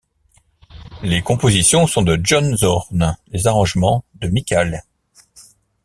[1.03, 4.81] Les compositions sont de John Zorn, les arrangements de Mycale.